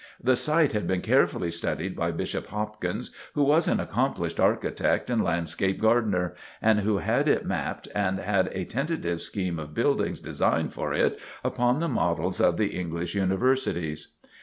The 0.19 0.35
site 0.35 0.71
had 0.71 0.87
been 0.87 1.01
carefully 1.01 1.51
studied 1.51 1.95
by 1.95 2.09
Bishop 2.09 2.47
Hopkins, 2.47 3.11
who 3.35 3.43
was 3.43 3.67
an 3.67 3.79
accomplished 3.79 4.39
architect 4.39 5.11
and 5.11 5.23
landscape 5.23 5.79
gardener, 5.79 6.33
and 6.59 6.79
who 6.79 6.97
had 6.97 7.27
it 7.29 7.45
mapped, 7.45 7.87
and 7.93 8.17
had 8.17 8.49
a 8.51 8.65
tentative 8.65 9.21
scheme 9.21 9.59
of 9.59 9.75
buildings 9.75 10.19
designed 10.19 10.73
for 10.73 10.91
it 10.91 11.19
upon 11.43 11.81
the 11.81 11.87
models 11.87 12.41
of 12.41 12.57
the 12.57 12.69
English 12.75 13.13
Universities. 13.13 14.13